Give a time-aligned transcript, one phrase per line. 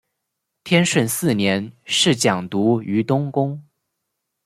[0.63, 3.63] 天顺四年侍讲读于东宫。